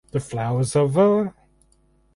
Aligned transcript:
The 0.09 0.19
flowers 0.19 0.75
of 0.75 0.93
var. 0.93 1.35